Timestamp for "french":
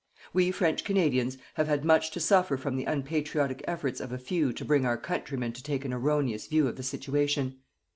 0.49-0.83